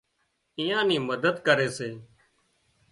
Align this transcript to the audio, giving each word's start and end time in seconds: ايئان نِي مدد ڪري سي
ايئان 0.59 0.85
نِي 0.89 0.97
مدد 1.09 1.35
ڪري 1.47 1.67
سي 1.77 1.89